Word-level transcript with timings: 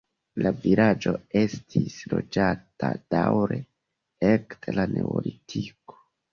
La 0.43 0.51
vilaĝo 0.61 1.13
estis 1.41 1.99
loĝata 2.15 2.91
daŭre 3.17 3.61
ekde 4.33 4.79
la 4.81 4.91
neolitiko. 4.99 6.05